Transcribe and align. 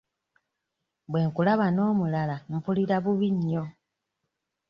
Bwe 1.09 1.21
nkulaba 1.27 1.65
n'omulala 1.71 2.35
mpulira 2.53 2.97
bubi 3.03 3.29
nnyo. 3.35 3.63